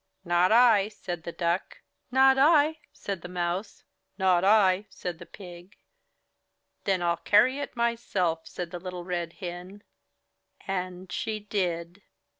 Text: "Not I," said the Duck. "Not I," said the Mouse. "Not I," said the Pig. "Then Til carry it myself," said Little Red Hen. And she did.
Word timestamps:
"Not 0.25 0.51
I," 0.51 0.87
said 0.89 1.25
the 1.25 1.31
Duck. 1.31 1.83
"Not 2.09 2.39
I," 2.39 2.79
said 2.91 3.21
the 3.21 3.27
Mouse. 3.27 3.83
"Not 4.17 4.43
I," 4.43 4.87
said 4.89 5.19
the 5.19 5.27
Pig. 5.27 5.77
"Then 6.85 7.01
Til 7.01 7.17
carry 7.17 7.59
it 7.59 7.75
myself," 7.75 8.47
said 8.47 8.73
Little 8.73 9.03
Red 9.05 9.33
Hen. 9.33 9.83
And 10.65 11.11
she 11.11 11.39
did. 11.39 12.01